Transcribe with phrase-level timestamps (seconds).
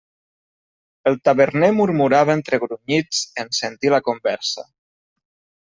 [1.11, 4.69] El taverner murmurava entre grunyits en sentir la conversa.